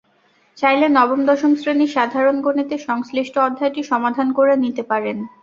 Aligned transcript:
চাইলে 0.57 0.87
নবম-দশম 0.91 1.51
শ্রেণির 1.55 1.93
সাধারণ 1.95 2.35
গণিতের 2.41 2.81
সংশ্লিষ্ট 2.87 3.35
অধ্যায়টি 3.39 3.81
সমাধান 3.83 4.27
করে 4.37 4.53
নিতে 4.63 4.83
পারেন। 4.91 5.17